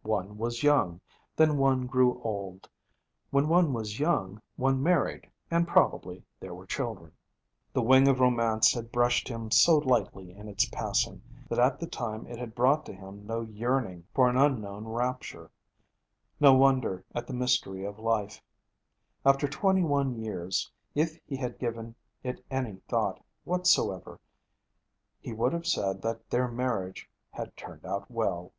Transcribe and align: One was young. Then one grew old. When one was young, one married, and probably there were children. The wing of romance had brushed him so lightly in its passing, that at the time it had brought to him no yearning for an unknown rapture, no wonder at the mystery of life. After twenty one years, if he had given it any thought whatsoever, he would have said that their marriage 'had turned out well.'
One 0.00 0.38
was 0.38 0.62
young. 0.62 1.02
Then 1.36 1.58
one 1.58 1.84
grew 1.86 2.18
old. 2.22 2.70
When 3.28 3.48
one 3.48 3.74
was 3.74 4.00
young, 4.00 4.40
one 4.56 4.82
married, 4.82 5.30
and 5.50 5.68
probably 5.68 6.24
there 6.40 6.54
were 6.54 6.64
children. 6.64 7.12
The 7.74 7.82
wing 7.82 8.08
of 8.08 8.18
romance 8.18 8.72
had 8.72 8.90
brushed 8.90 9.28
him 9.28 9.50
so 9.50 9.76
lightly 9.76 10.32
in 10.34 10.48
its 10.48 10.64
passing, 10.70 11.20
that 11.50 11.58
at 11.58 11.78
the 11.78 11.86
time 11.86 12.26
it 12.26 12.38
had 12.38 12.54
brought 12.54 12.86
to 12.86 12.94
him 12.94 13.26
no 13.26 13.42
yearning 13.42 14.04
for 14.14 14.26
an 14.26 14.38
unknown 14.38 14.88
rapture, 14.88 15.50
no 16.40 16.54
wonder 16.54 17.04
at 17.14 17.26
the 17.26 17.34
mystery 17.34 17.84
of 17.84 17.98
life. 17.98 18.40
After 19.22 19.46
twenty 19.46 19.82
one 19.84 20.14
years, 20.16 20.72
if 20.94 21.18
he 21.26 21.36
had 21.36 21.58
given 21.58 21.94
it 22.22 22.42
any 22.50 22.76
thought 22.88 23.22
whatsoever, 23.44 24.18
he 25.20 25.34
would 25.34 25.52
have 25.52 25.66
said 25.66 26.00
that 26.00 26.30
their 26.30 26.48
marriage 26.48 27.10
'had 27.32 27.54
turned 27.54 27.84
out 27.84 28.10
well.' 28.10 28.54